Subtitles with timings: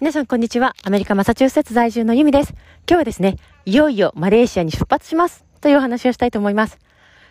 [0.00, 0.76] 皆さんこんにちは。
[0.84, 2.54] アメリカマサチューセッツ在住のユミです。
[2.88, 6.78] 今日はですね、いよいよマレーシアに出発しますというお話をしたいと思います。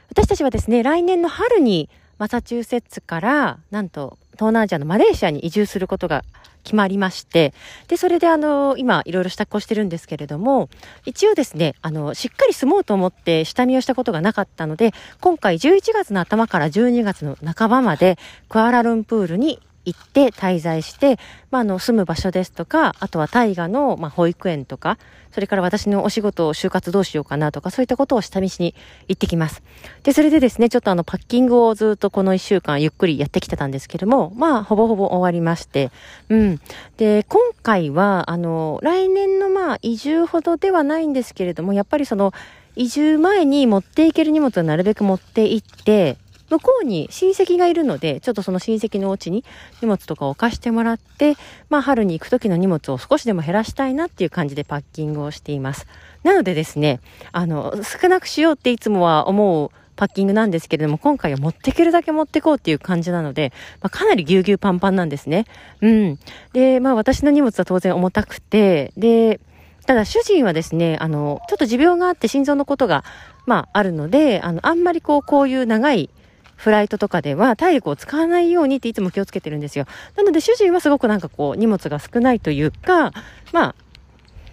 [0.10, 6.26] 私たちはですね、来年の春にマサチューセッツからなんと東南アジアのマレーシアに移住することが
[6.66, 7.54] 決まりまして、
[7.88, 10.68] で、それであの、今いろいろ支度をしてるんですけれども、
[11.06, 18.18] 一応ですね、あの、しっかり住もうと思って下見をしたことがなかったので、今回11月の頭から12月の半ばまで、
[18.50, 21.18] クアラルンプールに行って滞在して、
[21.50, 24.98] まあ、あの、住む場所ですとか、あとは大河の、まあ、保育園とか、
[25.32, 28.76] それから私のお仕事を就活どうしようかなとか、そういったことを下見しに
[29.08, 29.64] 行ってきます。
[30.04, 35.90] で、それでですね、ちょっとあの、パッキングをずっとこの一週間ゆっくりやってきてたんですけども、まあ、ほぼほぼ終わりまして、
[36.28, 36.60] うん。
[36.98, 42.34] で、今回は、あの、来年のまあ、移住ほどではないんですけれども、やっぱりその、
[42.76, 46.18] 移住前に持っていける荷物をなるべく持って行って、
[46.50, 49.44] 向こうに親戚がいるので、ちょっとその親戚のお家に
[49.82, 51.36] 荷物とかを貸してもらって、
[51.70, 55.88] まあ春に行く時の荷物を少しでも減らしたいなっていう感じでパッキングをしています。
[56.24, 57.00] なのでですね、
[57.32, 65.46] あの、少なくしようっていつもは思うパッキングなんですけれども、今回は持ってけるだけ持ってこうっていう感じなので、まあ、かなりぎゅうぎゅうパンパンなんですね。
[65.82, 66.20] うん。
[66.54, 69.40] で、まあ私の荷物は当然重たくて、で、
[69.86, 73.04] ただ主人はですね、あの、ちょっと持病があって心臓のことが、
[73.46, 76.10] まああるので、あの、あんまりこう、こういう長い
[76.58, 79.86] フライトとかでは体力を使わないようにっていつも気をつけてるんですよ。
[80.18, 83.14] なので主人はすごくなんかこう荷物が少ないというか、
[83.54, 83.76] まあ、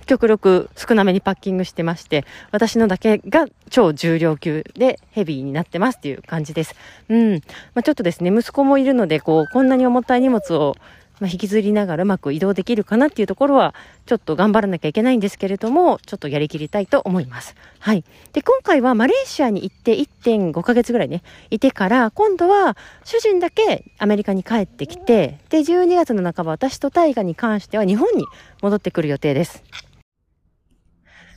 [0.06, 6.74] 極力少なめにパッキングしてまして、私のだけが超重量級でヘビーになってますっていう感じです。
[7.08, 7.32] うん。
[7.74, 10.76] まあ、ちょっとですね、息子もいるので、こう、こんなに重たい荷物を
[11.20, 13.74] まあ、引きずりながらうまく移動できるかなっていうところは、
[14.06, 17.54] ちょっと頑張らなきゃいけないんですけれども、ちょっとやりきりたいと思います。
[17.78, 18.04] はい。
[18.32, 28.26] で、今回はマレーシアに行って1.5ヶ月ぐらいね、いてから、今度は主人だけアメリカに帰ってきて、で、12月の半ば、私と大河に関しては日本に
[28.62, 29.62] 戻ってくる予定です。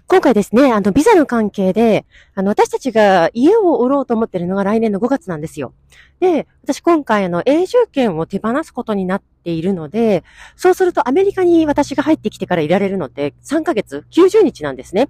[0.10, 5.74] 今回ですね、あの、ビザの関係で、あの、私たちが家を売ろうと思ってるのが来年の5月なんですよ。
[6.22, 10.24] で、私今回あの、永住権を手放すことになっているので、
[10.56, 15.10] そうするとアメリカに私が入ってきてからいられるのって3ヶ月、90日なんですね。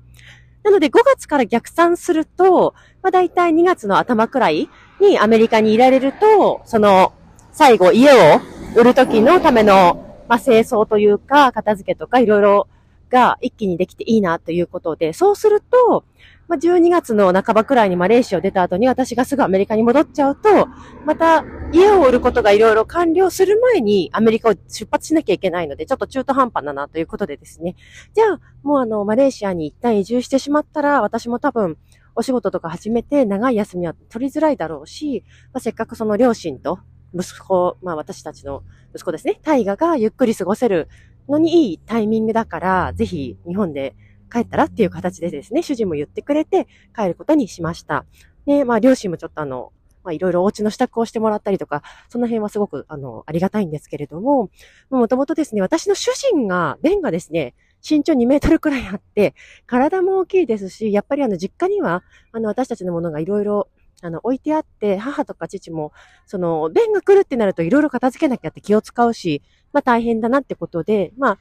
[0.63, 4.67] なので5月から逆算すると、まあ大体2月の頭くらい
[4.99, 7.13] にアメリカにいられると、その、
[7.51, 8.41] 最後家を
[8.75, 12.67] 売る時のための、まあ清掃というか、片付けとかいろいろ
[13.09, 16.05] が一気にできていいなということで、そうすると、
[16.47, 20.67] まあ、12月の半ばくらいにマレーシアを出た後に私がすぐアメリカに戻っちゃうと、
[21.05, 27.75] また家を売ることがいろいろ完了する前にアメリカを出発しなきゃいけないので、ちょっと中途半端だなということでですね。
[28.13, 31.77] じゃあ、もうあの、マレーシアに一旦移住してしまったら、私も多分、
[32.15, 35.23] お仕事とか始めて長い休みは取りづらいだろうし、
[35.53, 36.79] まあ、せっかくその両親と
[37.13, 38.63] 息子、まあ私たちの
[38.93, 40.87] 息子ですね、大河がゆっくり過ごせる
[41.29, 43.95] のにいいタイミングだから、ぜひ日本で
[44.31, 48.05] 帰ったらっていう形でですね、主人も言ってくれて帰ることにしました。
[48.45, 49.71] で、まあ両親もちょっとあの、
[50.03, 54.49] まあいろいろお家の支度をしてもらったりとか、その辺はすごくあの、ありがたいんですけれども、
[54.89, 57.55] もともとですね、私の主人が、弁がですね、
[57.87, 63.69] 身長2メートルくらいあって、体も大きいですし、やっぱりあの、実家には、あの、私たちのものがいろいろ
[64.03, 65.91] あの、置いてあって、母とか父も、
[66.27, 69.41] その、便が来るってなるといろいろ片付けなきゃって気を使うし、
[69.73, 71.37] まあ大変だなってことで、まあ、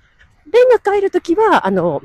[0.47, 2.03] 便が帰るときは、あの、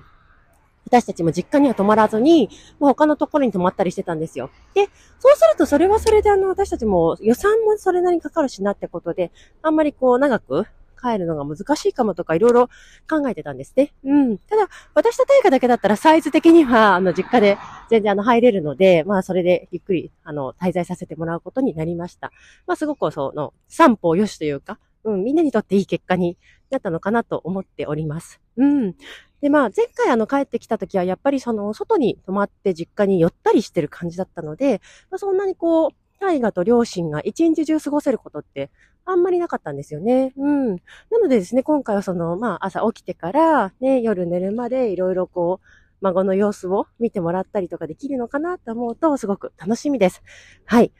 [0.85, 2.49] 私たちも実家には泊まらずに、
[2.79, 4.49] もう他のところに泊まったりしてたんですよ。
[4.73, 4.85] で、
[5.19, 10.65] そうするとそれはそれであの、私たちも予算もそれなりにかかるしなってことで、あんまりこう長く
[11.01, 12.69] 帰るのが難しいかもとかいろいろ
[13.09, 13.93] 考えてたんですね。
[14.03, 14.37] うん。
[14.37, 17.57] ただ、私と大河だけだったらサイズ的には、あの、実家で
[17.89, 22.31] 全然あの、入れるので、まあ、それでゆっくり、あの、滞在させてもらうことになりました。
[22.67, 26.37] まあ、すごくその、散歩よしというか、うん、みんなにとっていい結果に
[26.69, 28.39] なったのかなと思っております。
[28.57, 28.95] うん。
[29.41, 35.89] で、まあ、前回あの、帰ってきた時は、やっぱりその、外に泊まって実家に寄ったりしてる感じだったので、まあ、そんなにこう、
[36.19, 38.69] 大河と両親が一日中過ごせることって
[39.05, 40.33] あんまりなかったんですよね。
[40.37, 40.67] うん。
[41.09, 45.67] なのでですね、今回はその、まあ朝起きてから、ね、夜寝るまでいろいろこう、
[46.01, 50.21] 孫の様子を見てもらったりとかできるのかなと思うと、すごく楽しみです。
[50.65, 50.91] はい。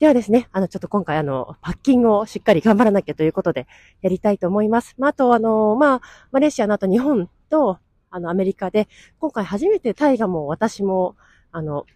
[0.00, 3.68] ではですね、あの、ちょっと今回あの、パッキングをしっかり頑張らなきゃということで、
[4.02, 4.96] やりたいと思います。
[4.98, 6.00] まあ、あとあの、まあ、
[6.32, 7.78] マレーシアの後日本と、
[8.10, 8.88] あの、アメリカで、
[9.20, 11.14] 今回初めてタイガも私も、
[11.52, 11.86] あの、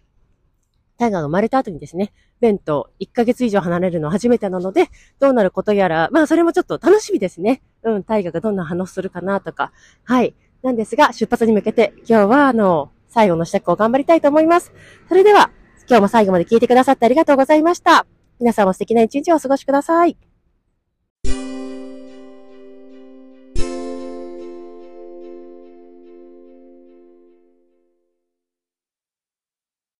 [0.97, 7.61] タイガが生まれた後にですね、ベンと1ヶ月以上離れるの初めてなので、どうなることやら、まあそれもちょっと楽しみですね。
[7.83, 9.73] うん、タイガがどんな反応するかなとか。
[10.03, 10.35] はい。
[10.61, 14.71] なんですが、出発に向けて今日はあの、最後の支度を頑張りたいと思います。
[15.07, 15.51] それでは、
[15.89, 18.05] 今日も最後まで聞いてくださってありがとうございました。
[18.39, 20.15] 皆さんも素敵な一日をお過ごしください。